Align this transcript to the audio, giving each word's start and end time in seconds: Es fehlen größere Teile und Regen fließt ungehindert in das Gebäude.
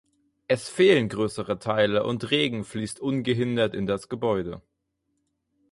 Es 0.47 0.67
fehlen 0.67 1.09
größere 1.09 1.59
Teile 1.59 2.03
und 2.07 2.31
Regen 2.31 2.63
fließt 2.63 2.99
ungehindert 2.99 3.75
in 3.75 3.85
das 3.85 4.09
Gebäude. 4.09 4.63